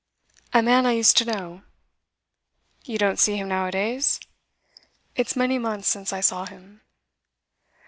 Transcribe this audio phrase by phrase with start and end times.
[0.53, 1.61] 'A man I used to know.'
[2.85, 4.19] 'You don't see him now a days?'
[5.15, 6.81] 'It's many months since I saw him.